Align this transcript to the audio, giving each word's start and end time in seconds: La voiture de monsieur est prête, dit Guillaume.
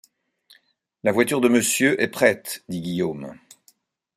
La 1.03 1.11
voiture 1.11 1.41
de 1.41 1.47
monsieur 1.47 2.01
est 2.01 2.07
prête, 2.07 2.63
dit 2.69 2.81
Guillaume. 2.81 3.37